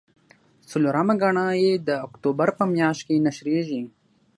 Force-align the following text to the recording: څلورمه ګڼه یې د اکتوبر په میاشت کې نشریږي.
څلورمه 0.69 1.13
ګڼه 1.21 1.45
یې 1.61 1.73
د 1.87 1.89
اکتوبر 2.07 2.49
په 2.57 2.63
میاشت 2.75 3.01
کې 3.07 3.23
نشریږي. 3.25 3.81